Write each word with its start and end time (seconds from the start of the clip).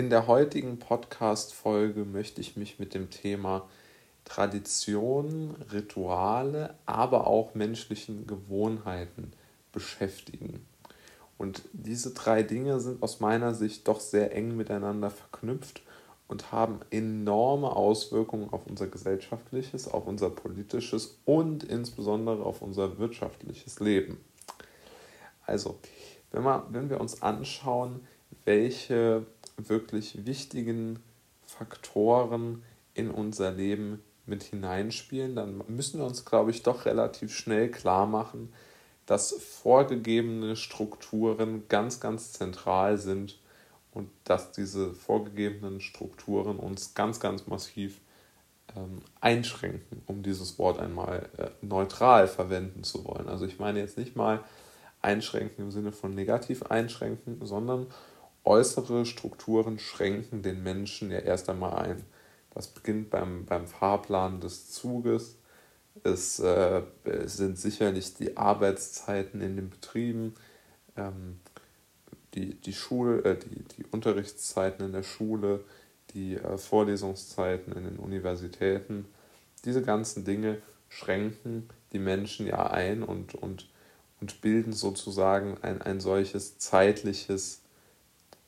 In 0.00 0.10
der 0.10 0.28
heutigen 0.28 0.78
Podcast-Folge 0.78 2.04
möchte 2.04 2.40
ich 2.40 2.56
mich 2.56 2.78
mit 2.78 2.94
dem 2.94 3.10
Thema 3.10 3.68
Traditionen, 4.24 5.56
Rituale, 5.72 6.76
aber 6.86 7.26
auch 7.26 7.56
menschlichen 7.56 8.24
Gewohnheiten 8.28 9.32
beschäftigen. 9.72 10.64
Und 11.36 11.62
diese 11.72 12.14
drei 12.14 12.44
Dinge 12.44 12.78
sind 12.78 13.02
aus 13.02 13.18
meiner 13.18 13.54
Sicht 13.54 13.88
doch 13.88 13.98
sehr 13.98 14.36
eng 14.36 14.56
miteinander 14.56 15.10
verknüpft 15.10 15.82
und 16.28 16.52
haben 16.52 16.78
enorme 16.90 17.74
Auswirkungen 17.74 18.52
auf 18.52 18.68
unser 18.68 18.86
gesellschaftliches, 18.86 19.88
auf 19.88 20.06
unser 20.06 20.30
politisches 20.30 21.18
und 21.24 21.64
insbesondere 21.64 22.44
auf 22.44 22.62
unser 22.62 22.98
wirtschaftliches 22.98 23.80
Leben. 23.80 24.20
Also, 25.44 25.80
wenn, 26.30 26.44
man, 26.44 26.62
wenn 26.70 26.88
wir 26.88 27.00
uns 27.00 27.20
anschauen, 27.20 28.06
welche 28.44 29.26
wirklich 29.58 30.26
wichtigen 30.26 31.00
Faktoren 31.46 32.62
in 32.94 33.10
unser 33.10 33.50
Leben 33.50 34.02
mit 34.26 34.42
hineinspielen, 34.42 35.34
dann 35.34 35.62
müssen 35.68 36.00
wir 36.00 36.06
uns, 36.06 36.24
glaube 36.24 36.50
ich, 36.50 36.62
doch 36.62 36.84
relativ 36.84 37.34
schnell 37.34 37.70
klar 37.70 38.06
machen, 38.06 38.52
dass 39.06 39.32
vorgegebene 39.32 40.54
Strukturen 40.54 41.66
ganz, 41.68 41.98
ganz 41.98 42.32
zentral 42.32 42.98
sind 42.98 43.38
und 43.92 44.10
dass 44.24 44.52
diese 44.52 44.92
vorgegebenen 44.92 45.80
Strukturen 45.80 46.58
uns 46.58 46.94
ganz, 46.94 47.18
ganz 47.18 47.46
massiv 47.46 48.00
ähm, 48.76 49.00
einschränken, 49.20 50.02
um 50.06 50.22
dieses 50.22 50.58
Wort 50.58 50.78
einmal 50.78 51.30
äh, 51.38 51.48
neutral 51.62 52.28
verwenden 52.28 52.84
zu 52.84 53.04
wollen. 53.06 53.28
Also 53.28 53.46
ich 53.46 53.58
meine 53.58 53.80
jetzt 53.80 53.96
nicht 53.96 54.14
mal 54.14 54.44
einschränken 55.00 55.64
im 55.64 55.70
Sinne 55.70 55.92
von 55.92 56.14
negativ 56.14 56.64
einschränken, 56.64 57.38
sondern 57.46 57.86
äußere 58.48 59.04
Strukturen 59.04 59.78
schränken 59.78 60.42
den 60.42 60.62
Menschen 60.62 61.10
ja 61.10 61.18
erst 61.18 61.50
einmal 61.50 61.74
ein. 61.74 62.02
Das 62.54 62.66
beginnt 62.66 63.10
beim, 63.10 63.44
beim 63.44 63.66
Fahrplan 63.66 64.40
des 64.40 64.70
Zuges. 64.70 65.36
Es, 66.02 66.40
äh, 66.40 66.82
sind 67.24 67.58
sicherlich 67.58 68.14
die 68.14 68.36
Arbeitszeiten 68.36 69.40
in 69.42 69.56
den 69.56 69.68
Betrieben, 69.68 70.34
ähm, 70.96 71.40
die, 72.34 72.54
die, 72.54 72.72
Schul, 72.72 73.22
äh, 73.24 73.36
die, 73.36 73.62
die 73.76 73.84
Unterrichtszeiten 73.90 74.86
in 74.86 74.92
der 74.92 75.02
Schule, 75.02 75.64
die 76.14 76.36
äh, 76.36 76.56
Vorlesungszeiten 76.56 77.72
in 77.74 77.84
den 77.84 77.98
Universitäten. 77.98 79.06
Diese 79.64 79.82
ganzen 79.82 80.24
Dinge 80.24 80.62
schränken 80.88 81.68
die 81.92 81.98
Menschen 81.98 82.46
ja 82.46 82.70
ein 82.70 83.02
und, 83.02 83.34
und, 83.34 83.68
und 84.20 84.40
bilden 84.40 84.72
sozusagen 84.72 85.58
ein, 85.62 85.82
ein 85.82 86.00
solches 86.00 86.58
zeitliches 86.58 87.62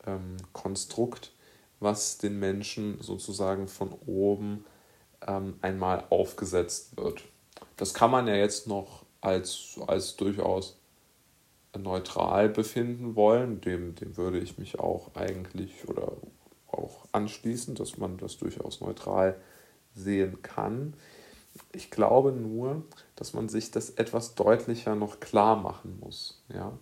ähm, 0.06 0.36
Konstrukt, 0.52 1.32
was 1.80 2.18
den 2.18 2.38
Menschen 2.38 3.00
sozusagen 3.00 3.68
von 3.68 3.92
oben 4.06 4.64
ähm, 5.26 5.56
einmal 5.62 6.04
aufgesetzt 6.10 6.96
wird. 6.96 7.22
Das 7.76 7.94
kann 7.94 8.10
man 8.10 8.26
ja 8.26 8.34
jetzt 8.34 8.66
noch 8.66 9.04
als, 9.20 9.78
als 9.86 10.16
durchaus 10.16 10.76
neutral 11.78 12.48
befinden 12.48 13.16
wollen. 13.16 13.60
Dem, 13.60 13.94
dem 13.94 14.16
würde 14.16 14.38
ich 14.38 14.58
mich 14.58 14.78
auch 14.78 15.14
eigentlich 15.14 15.88
oder 15.88 16.12
auch 16.66 17.06
anschließen, 17.12 17.74
dass 17.74 17.98
man 17.98 18.18
das 18.18 18.38
durchaus 18.38 18.80
neutral 18.80 19.40
sehen 19.94 20.42
kann. 20.42 20.94
Ich 21.72 21.90
glaube 21.90 22.32
nur, 22.32 22.84
dass 23.16 23.34
man 23.34 23.48
sich 23.48 23.70
das 23.70 23.90
etwas 23.90 24.34
deutlicher 24.34 24.94
noch 24.94 25.20
klar 25.20 25.56
machen 25.56 25.98
muss. 26.00 26.42
Ja? 26.48 26.78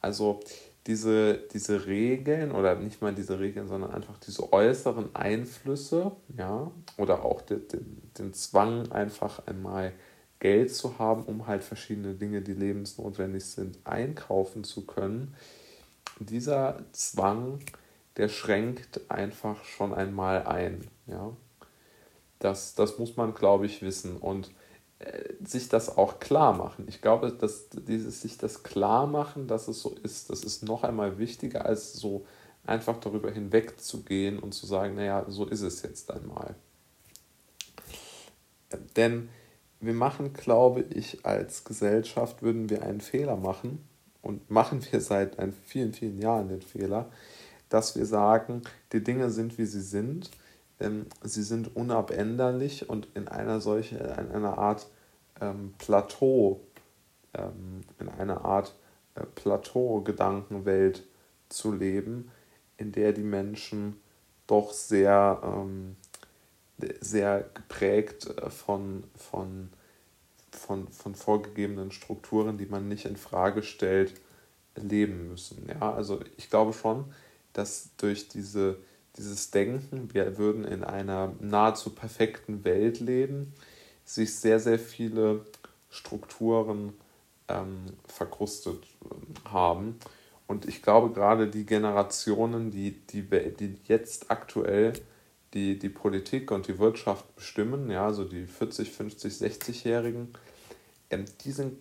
Also 0.00 0.40
diese, 0.86 1.38
diese 1.52 1.86
Regeln 1.86 2.52
oder 2.52 2.74
nicht 2.74 3.00
mal 3.00 3.14
diese 3.14 3.40
Regeln, 3.40 3.68
sondern 3.68 3.92
einfach 3.92 4.18
diese 4.18 4.52
äußeren 4.52 5.14
Einflüsse, 5.14 6.12
ja, 6.36 6.70
oder 6.98 7.24
auch 7.24 7.40
den, 7.40 7.66
den, 7.68 8.02
den 8.18 8.34
Zwang, 8.34 8.92
einfach 8.92 9.46
einmal 9.46 9.92
Geld 10.40 10.74
zu 10.74 10.98
haben, 10.98 11.22
um 11.24 11.46
halt 11.46 11.64
verschiedene 11.64 12.14
Dinge, 12.14 12.42
die 12.42 12.52
lebensnotwendig 12.52 13.44
sind, 13.46 13.78
einkaufen 13.84 14.62
zu 14.62 14.84
können. 14.84 15.34
Dieser 16.20 16.80
Zwang, 16.92 17.60
der 18.18 18.28
schränkt 18.28 19.00
einfach 19.10 19.64
schon 19.64 19.94
einmal 19.94 20.46
ein, 20.46 20.86
ja. 21.06 21.34
Das, 22.40 22.74
das 22.74 22.98
muss 22.98 23.16
man, 23.16 23.32
glaube 23.34 23.64
ich, 23.64 23.80
wissen. 23.80 24.18
Und 24.18 24.50
sich 25.44 25.68
das 25.68 25.96
auch 25.96 26.18
klar 26.18 26.56
machen. 26.56 26.86
Ich 26.88 27.02
glaube, 27.02 27.32
dass 27.32 27.68
dieses 27.70 28.22
sich 28.22 28.38
das 28.38 28.62
klar 28.62 29.06
machen, 29.06 29.48
dass 29.48 29.68
es 29.68 29.82
so 29.82 29.94
ist, 30.02 30.30
das 30.30 30.42
ist 30.44 30.62
noch 30.62 30.82
einmal 30.84 31.18
wichtiger, 31.18 31.66
als 31.66 31.92
so 31.94 32.24
einfach 32.66 32.98
darüber 32.98 33.30
hinwegzugehen 33.30 34.38
und 34.38 34.52
zu 34.52 34.66
sagen, 34.66 34.94
naja, 34.94 35.24
so 35.28 35.46
ist 35.46 35.62
es 35.62 35.82
jetzt 35.82 36.10
einmal. 36.10 36.54
Denn 38.96 39.28
wir 39.80 39.94
machen, 39.94 40.32
glaube 40.32 40.82
ich, 40.82 41.26
als 41.26 41.64
Gesellschaft 41.64 42.42
würden 42.42 42.70
wir 42.70 42.82
einen 42.82 43.00
Fehler 43.00 43.36
machen 43.36 43.86
und 44.22 44.50
machen 44.50 44.80
wir 44.90 45.00
seit 45.00 45.36
vielen, 45.66 45.92
vielen 45.92 46.18
Jahren 46.18 46.48
den 46.48 46.62
Fehler, 46.62 47.10
dass 47.68 47.96
wir 47.96 48.06
sagen, 48.06 48.62
die 48.92 49.04
Dinge 49.04 49.30
sind, 49.30 49.58
wie 49.58 49.66
sie 49.66 49.82
sind 49.82 50.30
ähm, 50.80 51.06
sie 51.22 51.42
sind 51.42 51.74
unabänderlich 51.76 52.88
und 52.88 53.08
in 53.14 53.28
einer 53.28 53.60
solchen, 53.60 53.98
in 53.98 54.32
einer 54.32 54.58
Art 54.58 54.88
ähm, 55.40 55.74
Plateau, 55.78 56.60
ähm, 57.34 57.82
in 57.98 58.08
einer 58.08 58.44
Art 58.44 58.74
äh, 59.14 59.22
Plateau-Gedankenwelt 59.34 61.04
zu 61.48 61.72
leben, 61.72 62.30
in 62.76 62.92
der 62.92 63.12
die 63.12 63.22
Menschen 63.22 64.00
doch 64.46 64.72
sehr, 64.72 65.40
ähm, 65.44 65.96
sehr 67.00 67.48
geprägt 67.54 68.26
äh, 68.26 68.50
von, 68.50 69.04
von, 69.16 69.70
von, 70.50 70.88
von 70.88 71.14
vorgegebenen 71.14 71.92
Strukturen, 71.92 72.58
die 72.58 72.66
man 72.66 72.88
nicht 72.88 73.06
in 73.06 73.16
Frage 73.16 73.62
stellt, 73.62 74.14
leben 74.76 75.28
müssen. 75.28 75.68
Ja, 75.68 75.92
also 75.92 76.20
ich 76.36 76.50
glaube 76.50 76.72
schon, 76.72 77.04
dass 77.52 77.90
durch 77.96 78.28
diese 78.28 78.78
dieses 79.16 79.50
Denken, 79.50 80.12
wir 80.12 80.38
würden 80.38 80.64
in 80.64 80.84
einer 80.84 81.32
nahezu 81.40 81.90
perfekten 81.90 82.64
Welt 82.64 83.00
leben, 83.00 83.54
sich 84.04 84.34
sehr, 84.34 84.60
sehr 84.60 84.78
viele 84.78 85.44
Strukturen 85.88 86.94
ähm, 87.48 87.94
verkrustet 88.06 88.82
ähm, 89.04 89.52
haben. 89.52 89.98
Und 90.46 90.66
ich 90.66 90.82
glaube, 90.82 91.12
gerade 91.14 91.48
die 91.48 91.64
Generationen, 91.64 92.70
die, 92.70 92.92
die, 93.06 93.22
die 93.22 93.78
jetzt 93.86 94.30
aktuell 94.30 94.92
die, 95.54 95.78
die 95.78 95.88
Politik 95.88 96.50
und 96.50 96.66
die 96.66 96.78
Wirtschaft 96.78 97.34
bestimmen, 97.36 97.90
ja, 97.90 98.04
also 98.06 98.24
die 98.24 98.46
40, 98.46 98.90
50, 98.90 99.32
60-Jährigen, 99.32 100.34
ähm, 101.10 101.24
die 101.44 101.52
sind 101.52 101.78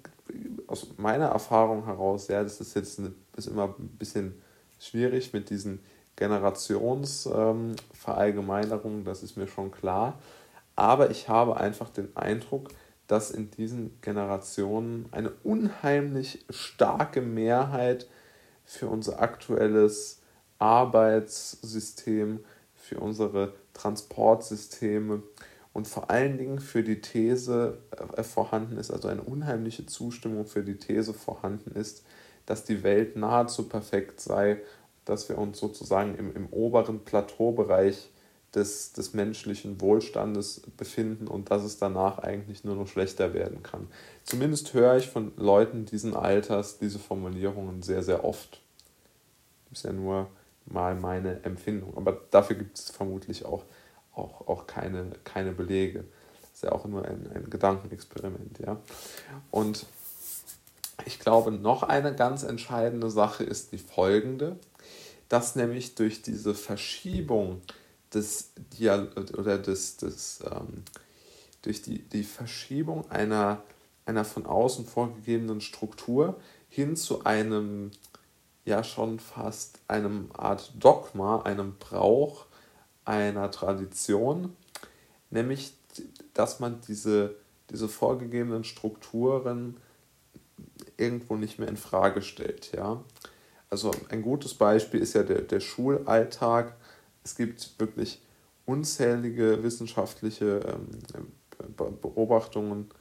aus 0.68 0.88
meiner 0.98 1.26
Erfahrung 1.26 1.86
heraus, 1.86 2.28
ja, 2.28 2.44
das 2.44 2.62
ist 2.62 2.76
jetzt 2.76 3.00
eine, 3.00 3.14
ist 3.36 3.48
immer 3.48 3.76
ein 3.78 3.90
bisschen 3.98 4.42
schwierig 4.80 5.34
mit 5.34 5.50
diesen 5.50 5.80
Generationsverallgemeinerung, 6.16 9.00
ähm, 9.00 9.03
das 9.03 9.24
ist 9.24 9.35
mir 9.38 9.47
schon 9.47 9.72
klar. 9.72 10.19
Aber 10.75 11.12
ich 11.12 11.29
habe 11.29 11.57
einfach 11.57 11.90
den 11.90 12.16
Eindruck, 12.16 12.69
dass 13.07 13.31
in 13.31 13.51
diesen 13.51 14.00
Generationen 14.01 15.07
eine 15.12 15.31
unheimlich 15.44 16.46
starke 16.50 17.22
Mehrheit 17.22 18.07
für 18.66 18.88
unser 18.88 19.22
aktuelles 19.22 20.22
Arbeitssystem, 20.59 22.44
für 22.75 23.00
unsere 23.00 23.53
Transportsysteme 23.74 25.24
und 25.74 25.88
vor 25.88 26.09
allen 26.09 26.38
Dingen 26.38 26.59
für 26.59 26.84
die 26.84 27.01
These 27.01 27.80
äh, 28.16 28.24
vorhanden 28.24 28.78
ist, 28.78 28.91
also 28.91 29.07
eine 29.07 29.22
unheimliche 29.22 29.85
Zustimmung 29.85 30.45
für 30.45 30.63
die 30.63 30.78
These 30.78 31.13
vorhanden 31.13 31.75
ist, 31.75 32.03
dass 32.45 32.63
die 32.63 32.84
Welt 32.84 33.16
nahezu 33.16 33.68
perfekt 33.68 34.22
sei 34.22 34.62
dass 35.06 35.30
wir 35.30 35.38
uns 35.38 35.59
sozusagen 35.59 36.16
im, 36.16 36.36
im 36.36 36.47
oberen 36.47 37.00
Plateaubereich 37.04 38.10
des, 38.56 38.94
des 38.94 39.13
menschlichen 39.13 39.81
Wohlstandes 39.81 40.62
befinden 40.78 41.28
und 41.28 41.50
dass 41.50 41.63
es 41.63 41.78
danach 41.78 42.19
eigentlich 42.19 42.63
nur 42.63 42.75
noch 42.75 42.88
schlechter 42.88 43.33
werden 43.33 43.63
kann. 43.63 43.88
Zumindest 44.24 44.74
höre 44.74 44.98
ich 44.98 45.07
von 45.07 45.33
Leuten 45.38 45.86
diesen 45.86 46.16
Alters 46.16 46.78
diese 46.78 47.00
Formulierungen 47.00 47.81
sehr, 47.81 48.04
sehr 48.04 48.24
oft. 48.24 48.62
Ist 49.72 49.86
ja 49.86 49.92
nur 49.92 50.28
mal 50.66 50.95
meine 50.95 51.44
Empfindung. 51.44 51.98
Aber 51.98 52.22
dafür 52.30 52.56
gibt 52.56 52.78
es 52.78 52.92
vermutlich 52.92 53.45
auch, 53.45 53.63
auch, 54.13 54.48
auch 54.48 54.68
keine, 54.68 55.12
keine 55.24 55.51
Belege. 55.51 56.06
Das 56.42 56.51
ist 56.54 56.63
ja 56.63 56.72
auch 56.72 56.86
nur 56.86 57.06
ein, 57.06 57.30
ein 57.33 57.50
Gedankenexperiment. 57.50 58.60
Ja? 58.60 58.80
Und 59.50 59.88
ich 61.06 61.19
glaube, 61.19 61.51
noch 61.51 61.81
eine 61.81 62.16
ganz 62.16 62.44
entscheidende 62.44 63.10
Sache 63.10 63.44
ist 63.44 63.72
die 63.72 63.80
folgende 63.80 64.57
dass 65.33 65.56
nämlich 65.56 65.95
durch 65.95 66.21
diese 66.21 66.53
Verschiebung 66.53 67.63
des 68.13 68.51
Dial 68.77 69.09
oder 69.35 69.57
des, 69.57 69.97
des 69.97 70.44
ähm, 70.45 70.83
durch 71.63 71.81
die, 71.81 72.07
die 72.07 72.24
Verschiebung 72.24 73.09
einer, 73.09 73.63
einer 74.06 74.25
von 74.25 74.45
außen 74.45 74.85
vorgegebenen 74.85 75.59
Struktur 75.59 76.39
hin 76.69 76.95
zu 76.95 77.24
einem 77.24 77.89
ja 78.63 78.83
schon 78.83 79.19
fast 79.19 79.80
einem 79.88 80.30
Art 80.33 80.71
Dogma, 80.77 81.41
einem 81.41 81.77
Brauch, 81.80 82.45
einer 83.03 83.50
Tradition, 83.50 84.56
nämlich 85.31 85.74
dass 86.35 86.59
man 86.59 86.80
diese, 86.88 87.38
diese 87.71 87.89
vorgegebenen 87.89 88.65
Strukturen 88.65 89.77
irgendwo 90.95 91.38
nicht 91.38 91.57
mehr 91.57 91.69
in 91.69 91.77
Frage 91.77 92.21
stellt. 92.21 92.71
Ja? 92.71 93.03
Also 93.74 93.90
ein 94.10 94.22
gutes 94.22 94.54
Beispiel 94.54 95.02
ist 95.02 95.16
ja 95.16 95.24
der, 95.24 95.42
der 95.42 95.60
Schulalltag. 95.60 96.75
Es 97.24 97.36
gibt 97.36 97.74
wirklich 97.80 98.22
unzählige 98.68 99.64
wissenschaftliche 99.64 100.60
ähm, 100.60 101.31
Beobachtungen, 102.00 102.92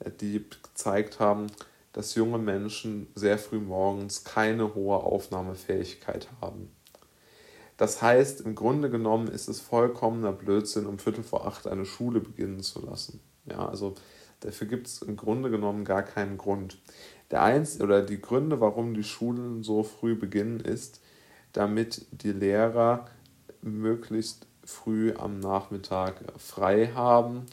äh, 0.00 0.10
die 0.10 0.44
gezeigt 0.62 1.20
haben, 1.20 1.46
dass 1.94 2.16
junge 2.16 2.36
Menschen 2.36 3.06
sehr 3.14 3.38
früh 3.38 3.60
morgens 3.60 4.22
keine 4.22 4.74
hohe 4.74 4.98
Aufnahmefähigkeit 4.98 6.28
haben. 6.42 6.70
Das 7.78 8.02
heißt, 8.02 8.42
im 8.42 8.54
Grunde 8.54 8.90
genommen 8.90 9.28
ist 9.28 9.48
es 9.48 9.58
vollkommener 9.58 10.32
Blödsinn, 10.32 10.84
um 10.84 10.98
Viertel 10.98 11.24
vor 11.24 11.46
acht 11.46 11.66
eine 11.66 11.86
Schule 11.86 12.20
beginnen 12.20 12.60
zu 12.60 12.84
lassen. 12.84 13.20
Ja, 13.46 13.66
also 13.66 13.94
dafür 14.40 14.66
gibt 14.66 14.86
es 14.86 15.02
im 15.02 15.16
Grunde 15.16 15.50
genommen 15.50 15.84
gar 15.84 16.02
keinen 16.02 16.38
Grund. 16.38 16.78
Der 17.30 17.42
eins 17.42 17.80
oder 17.80 18.02
die 18.02 18.20
Gründe, 18.20 18.60
warum 18.60 18.94
die 18.94 19.04
Schulen 19.04 19.62
so 19.62 19.82
früh 19.82 20.14
beginnen, 20.14 20.60
ist, 20.60 21.00
damit 21.52 22.06
die 22.10 22.32
Lehrer 22.32 23.06
möglichst 23.62 24.46
früh 24.64 25.14
am 25.16 25.40
Nachmittag 25.40 26.22
frei 26.38 26.88
haben 26.94 27.46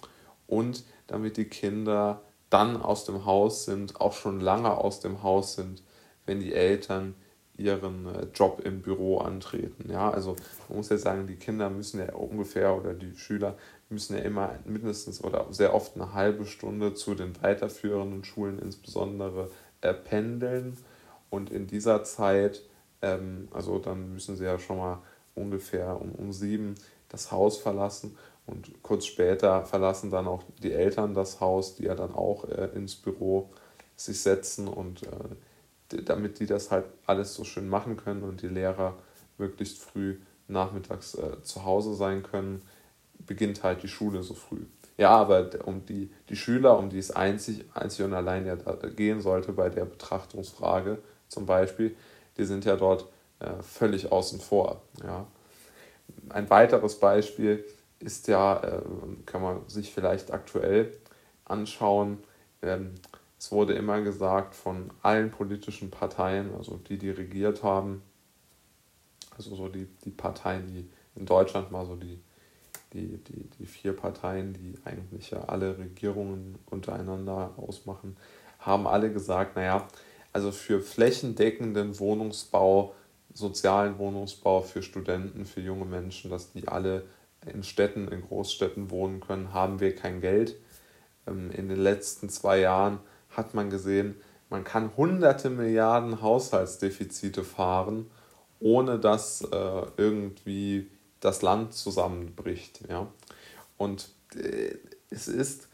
und 0.48 0.84
damit 1.07 1.38
die 1.38 1.45
Kinder 1.45 2.22
dann 2.50 2.81
aus 2.81 3.06
dem 3.06 3.25
Haus 3.25 3.66
sind, 3.66 4.00
auch 4.00 4.13
schon 4.13 4.39
lange 4.39 4.72
aus 4.72 5.00
dem 5.00 5.24
Haus 5.24 5.56
sind, 5.56 5.84
wenn 6.25 6.39
die 6.39 6.54
Eltern 6.54 7.16
ihren 7.57 8.06
äh, 8.07 8.27
Job 8.33 8.62
im 8.63 8.81
Büro 8.81 9.18
antreten. 9.18 9.89
Ja, 9.92 10.09
also 10.09 10.36
man 10.69 10.77
muss 10.77 10.89
ja 10.89 10.98
sagen, 10.98 11.27
die 11.27 11.36
Kinder 11.36 11.69
müssen 11.69 12.00
ja 12.00 12.13
ungefähr 12.13 12.75
oder 12.75 12.94
die 12.94 13.15
Schüler 13.15 13.56
müssen 13.89 14.18
ja 14.18 14.24
immer 14.24 14.56
mindestens 14.65 15.24
oder 15.24 15.48
sehr 15.51 15.74
oft 15.74 15.95
eine 15.95 16.13
halbe 16.13 16.45
Stunde 16.45 16.94
zu 16.94 17.15
den 17.15 17.42
weiterführenden 17.42 18.24
Schulen 18.24 18.59
insbesondere 18.59 19.50
äh, 19.81 19.94
pendeln 19.94 20.77
und 21.30 21.51
in 21.51 21.68
dieser 21.68 22.04
Zeit, 22.04 22.62
ähm, 23.01 23.48
also 23.51 23.80
dann 23.80 24.13
müssen 24.13 24.36
sie 24.36 24.45
ja 24.45 24.60
schon 24.60 24.77
mal 24.77 25.00
ungefähr 25.36 26.00
um, 26.00 26.12
um 26.13 26.31
sieben 26.31 26.75
das 27.10 27.31
Haus 27.31 27.57
verlassen 27.57 28.18
und 28.45 28.71
kurz 28.81 29.06
später 29.06 29.63
verlassen 29.65 30.12
dann 30.12 30.27
auch 30.27 30.44
die 30.62 30.74
Eltern 30.74 31.13
das 31.13 31.39
Haus, 31.39 31.75
die 31.75 31.83
ja 31.83 31.95
dann 31.95 32.13
auch 32.13 32.45
äh, 32.45 32.69
ins 32.75 32.95
Büro 32.95 33.50
sich 33.95 34.21
setzen 34.21 34.68
und 34.68 35.03
äh, 35.03 35.07
damit 35.89 36.39
die 36.39 36.45
das 36.45 36.72
halt 36.72 36.86
alles 37.06 37.34
so 37.34 37.44
schön 37.44 37.68
machen 37.68 37.98
können 37.98 38.24
und 38.24 38.42
die 38.42 38.48
Lehrer 38.48 38.98
möglichst 39.38 39.80
früh 39.80 40.18
nachmittags 40.48 41.16
äh, 41.16 41.42
zu 41.44 41.66
Hause 41.66 41.94
sein 41.94 42.24
können, 42.24 42.62
beginnt 43.25 43.63
halt 43.63 43.84
die 43.84 43.88
Schule 43.88 44.24
so 44.24 44.34
früh. 44.34 44.66
Ja, 44.98 45.12
aber 45.12 45.50
um 45.66 45.86
die, 45.86 46.10
die 46.30 46.36
Schüler, 46.36 46.78
um 46.78 46.89
die 46.89 46.98
es 46.98 47.12
einzig, 47.12 47.66
einzig 47.74 48.04
und 48.06 48.13
allein 48.13 48.45
ja 48.45 48.56
gehen 48.95 49.22
sollte 49.22 49.54
bei 49.54 49.69
der 49.69 49.86
Betrachtungsfrage 49.86 50.98
zum 51.28 51.45
Beispiel, 51.45 51.95
die 52.38 52.45
sind 52.45 52.66
ja 52.66 52.75
dort 52.75 53.07
äh, 53.39 53.62
völlig 53.62 54.12
außen 54.12 54.39
vor. 54.39 54.81
Ja. 55.04 55.28
Ein 56.30 56.50
weiteres 56.50 57.00
Beispiel 57.00 57.63
ist 58.00 58.28
ja, 58.28 58.60
äh, 58.63 58.81
kann 59.25 59.42
man 59.42 59.68
sich 59.68 59.94
vielleicht 59.94 60.31
aktuell 60.31 60.98
anschauen, 61.45 62.19
ähm, 62.62 62.95
es 63.39 63.51
wurde 63.51 63.74
immer 63.74 64.01
gesagt 64.01 64.56
von 64.56 64.89
allen 65.01 65.31
politischen 65.31 65.92
Parteien, 65.92 66.54
also 66.56 66.78
die, 66.78 66.98
die 66.98 67.12
regiert 67.12 67.63
haben, 67.63 68.01
also 69.38 69.56
so 69.56 69.68
die, 69.69 69.88
die 70.04 70.10
Parteien, 70.10 70.68
die 70.68 70.89
in 71.16 71.25
Deutschland 71.25 71.72
mal 71.72 71.86
so 71.86 71.95
die, 71.95 72.19
die, 72.94 73.18
die, 73.18 73.50
die 73.60 73.66
vier 73.66 73.94
Parteien, 73.94 74.54
die 74.54 74.75
eigentlich 74.86 75.30
ja 75.30 75.42
alle 75.45 75.78
Regierungen 75.78 76.57
untereinander 76.69 77.54
ausmachen, 77.57 78.18
haben 78.60 78.88
alle 78.88 79.12
gesagt, 79.12 79.56
naja, 79.56 79.88
also 80.34 80.51
für 80.51 80.81
flächendeckenden 80.81 82.00
Wohnungsbau, 82.00 82.95
sozialen 83.34 84.00
Wohnungsbau 84.00 84.62
für 84.62 84.81
Studenten, 84.81 85.45
für 85.45 85.62
junge 85.62 85.86
Menschen, 85.86 86.31
dass 86.31 86.54
die 86.54 86.68
alle 86.68 87.04
in 87.45 87.63
Städten, 87.63 88.07
in 88.07 88.22
Großstädten 88.22 88.89
wohnen 88.89 89.19
können, 89.19 89.54
haben 89.54 89.80
wir 89.80 89.95
kein 89.95 90.22
Geld. 90.22 90.56
Ähm, 91.28 91.51
in 91.51 91.69
den 91.69 91.80
letzten 91.80 92.30
zwei 92.30 92.60
Jahren 92.60 93.00
hat 93.38 93.54
man 93.54 93.69
gesehen, 93.69 94.16
man 94.50 94.63
kann 94.63 94.92
hunderte 94.98 95.50
Milliarden 95.50 96.22
Haushaltsdefizite 96.22 97.44
fahren, 97.44 98.10
ohne 98.60 99.00
dass 99.00 99.42
äh, 99.42 99.81
irgendwie 99.98 100.89
das 101.19 101.42
Land 101.42 101.74
zusammenbricht. 101.74 102.81
Ja? 102.89 103.07
Und 103.78 104.10
äh, 104.36 104.75
es 105.10 105.28
ist 105.28 105.68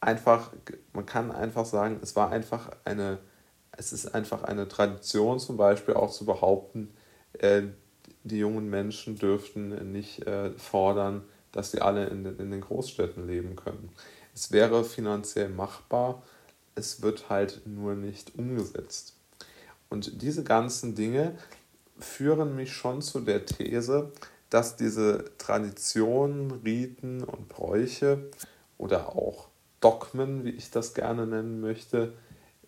einfach, 0.00 0.50
man 0.92 1.06
kann 1.06 1.32
einfach 1.32 1.64
sagen, 1.64 1.98
es 2.02 2.14
war 2.16 2.30
einfach 2.30 2.70
eine, 2.84 3.18
es 3.72 3.92
ist 3.92 4.14
einfach 4.14 4.42
eine 4.42 4.68
Tradition 4.68 5.38
zum 5.38 5.56
Beispiel 5.56 5.94
auch 5.94 6.10
zu 6.10 6.26
behaupten, 6.26 6.92
äh, 7.38 7.62
die 8.22 8.38
jungen 8.38 8.68
Menschen 8.68 9.16
dürften 9.16 9.92
nicht 9.92 10.26
äh, 10.26 10.50
fordern, 10.52 11.22
dass 11.52 11.70
sie 11.70 11.80
alle 11.80 12.06
in, 12.06 12.26
in 12.26 12.50
den 12.50 12.60
Großstädten 12.60 13.26
leben 13.26 13.56
können. 13.56 13.90
Es 14.34 14.52
wäre 14.52 14.84
finanziell 14.84 15.48
machbar, 15.48 16.22
es 16.74 17.02
wird 17.02 17.28
halt 17.28 17.62
nur 17.66 17.94
nicht 17.94 18.38
umgesetzt. 18.38 19.16
Und 19.88 20.22
diese 20.22 20.44
ganzen 20.44 20.94
Dinge 20.94 21.36
führen 21.98 22.56
mich 22.56 22.72
schon 22.72 23.02
zu 23.02 23.20
der 23.20 23.44
These, 23.44 24.12
dass 24.48 24.76
diese 24.76 25.24
Traditionen, 25.38 26.50
Riten 26.50 27.22
und 27.22 27.48
Bräuche 27.48 28.30
oder 28.78 29.14
auch 29.14 29.48
Dogmen, 29.80 30.44
wie 30.44 30.50
ich 30.50 30.70
das 30.70 30.94
gerne 30.94 31.26
nennen 31.26 31.60
möchte, 31.60 32.14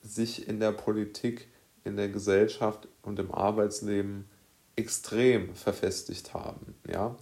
sich 0.02 0.48
in 0.48 0.60
der 0.60 0.72
Politik, 0.72 1.48
in 1.84 1.96
der 1.96 2.08
Gesellschaft 2.08 2.88
und 3.02 3.18
im 3.18 3.32
Arbeitsleben 3.32 4.28
extrem 4.76 5.54
verfestigt 5.54 6.34
haben. 6.34 6.74
Ja? 6.90 7.16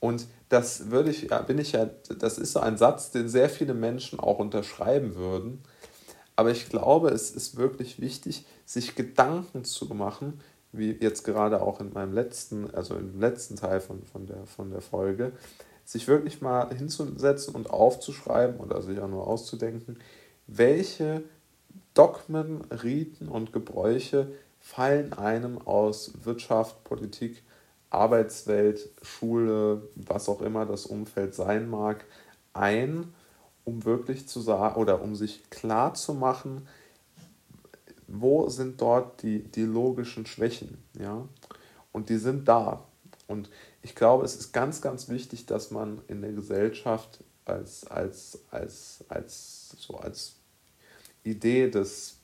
Und 0.00 0.26
das 0.48 0.90
würde 0.90 1.10
ich, 1.10 1.22
ja, 1.30 1.40
bin 1.42 1.58
ich 1.58 1.72
ja, 1.72 1.86
das 2.18 2.38
ist 2.38 2.52
so 2.52 2.60
ein 2.60 2.76
Satz, 2.76 3.10
den 3.10 3.28
sehr 3.28 3.48
viele 3.48 3.74
Menschen 3.74 4.18
auch 4.18 4.38
unterschreiben 4.38 5.14
würden. 5.14 5.62
Aber 6.38 6.52
ich 6.52 6.68
glaube, 6.68 7.08
es 7.08 7.32
ist 7.32 7.56
wirklich 7.56 8.00
wichtig, 8.00 8.46
sich 8.64 8.94
Gedanken 8.94 9.64
zu 9.64 9.86
machen, 9.86 10.40
wie 10.70 10.92
jetzt 10.92 11.24
gerade 11.24 11.60
auch 11.60 11.80
in 11.80 11.92
meinem 11.92 12.12
letzten, 12.12 12.72
also 12.72 12.94
im 12.94 13.18
letzten 13.18 13.56
Teil 13.56 13.80
von, 13.80 14.04
von, 14.04 14.24
der, 14.24 14.46
von 14.46 14.70
der 14.70 14.80
Folge, 14.80 15.32
sich 15.84 16.06
wirklich 16.06 16.40
mal 16.40 16.72
hinzusetzen 16.72 17.56
und 17.56 17.70
aufzuschreiben 17.70 18.60
oder 18.60 18.82
sich 18.82 19.00
auch 19.00 19.08
nur 19.08 19.26
auszudenken, 19.26 19.98
welche 20.46 21.24
Dogmen, 21.94 22.60
Riten 22.70 23.26
und 23.26 23.52
Gebräuche 23.52 24.30
fallen 24.60 25.14
einem 25.14 25.58
aus 25.58 26.12
Wirtschaft, 26.22 26.84
Politik, 26.84 27.42
Arbeitswelt, 27.90 28.90
Schule, 29.02 29.88
was 29.96 30.28
auch 30.28 30.40
immer 30.40 30.66
das 30.66 30.86
Umfeld 30.86 31.34
sein 31.34 31.68
mag, 31.68 32.04
ein, 32.52 33.12
um 33.68 33.84
wirklich 33.84 34.26
zu 34.26 34.40
sagen 34.40 34.76
oder 34.76 35.02
um 35.02 35.14
sich 35.14 35.50
klar 35.50 35.92
zu 35.92 36.14
machen, 36.14 36.66
wo 38.06 38.48
sind 38.48 38.80
dort 38.80 39.22
die, 39.22 39.42
die 39.42 39.64
logischen 39.64 40.24
Schwächen, 40.24 40.78
ja? 40.98 41.28
Und 41.92 42.08
die 42.08 42.16
sind 42.16 42.48
da. 42.48 42.86
Und 43.26 43.50
ich 43.82 43.94
glaube, 43.94 44.24
es 44.24 44.36
ist 44.36 44.52
ganz, 44.52 44.80
ganz 44.80 45.10
wichtig, 45.10 45.44
dass 45.44 45.70
man 45.70 46.00
in 46.08 46.22
der 46.22 46.32
Gesellschaft 46.32 47.22
als, 47.44 47.86
als, 47.86 48.38
als, 48.50 49.04
als, 49.08 49.76
so 49.78 49.96
als 49.98 50.36
Idee 51.22 51.68
des, 51.68 52.16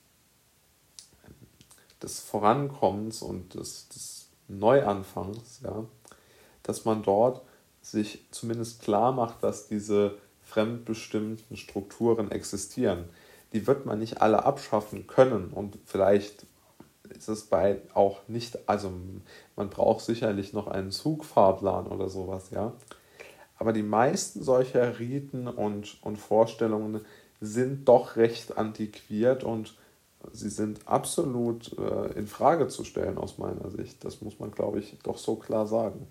des 2.02 2.20
Vorankommens 2.20 3.20
und 3.20 3.52
des, 3.52 3.88
des 3.88 4.28
Neuanfangs, 4.48 5.60
ja, 5.62 5.84
dass 6.62 6.86
man 6.86 7.02
dort 7.02 7.42
sich 7.82 8.24
zumindest 8.30 8.80
klar 8.80 9.12
macht, 9.12 9.42
dass 9.42 9.68
diese 9.68 10.16
fremdbestimmten 10.44 11.56
Strukturen 11.56 12.30
existieren 12.30 13.06
die 13.54 13.68
wird 13.68 13.86
man 13.86 14.00
nicht 14.00 14.20
alle 14.20 14.44
abschaffen 14.44 15.06
können 15.06 15.50
und 15.50 15.78
vielleicht 15.86 16.44
ist 17.08 17.28
es 17.28 17.44
bei 17.44 17.80
auch 17.94 18.18
nicht, 18.26 18.68
also 18.68 18.92
man 19.54 19.70
braucht 19.70 20.04
sicherlich 20.04 20.52
noch 20.52 20.66
einen 20.66 20.90
Zugfahrplan 20.90 21.86
oder 21.86 22.08
sowas, 22.08 22.50
ja. 22.50 22.72
Aber 23.56 23.72
die 23.72 23.84
meisten 23.84 24.42
solcher 24.42 24.98
Riten 24.98 25.46
und, 25.46 25.98
und 26.02 26.16
Vorstellungen 26.18 27.02
sind 27.40 27.88
doch 27.88 28.16
recht 28.16 28.58
antiquiert 28.58 29.44
und 29.44 29.76
sie 30.32 30.48
sind 30.48 30.88
absolut 30.88 31.78
äh, 31.78 32.18
in 32.18 32.26
Frage 32.26 32.66
zu 32.66 32.82
stellen 32.82 33.18
aus 33.18 33.38
meiner 33.38 33.70
Sicht. 33.70 34.04
Das 34.04 34.20
muss 34.20 34.40
man, 34.40 34.50
glaube 34.50 34.80
ich, 34.80 34.98
doch 35.04 35.18
so 35.18 35.36
klar 35.36 35.68
sagen. 35.68 36.08